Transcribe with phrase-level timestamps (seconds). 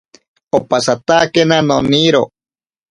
[0.59, 2.23] Opasatakena noniro.